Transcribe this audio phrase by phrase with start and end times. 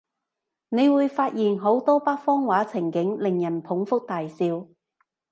[0.69, 4.65] 你會發現好多北方話情景，令人捧腹大笑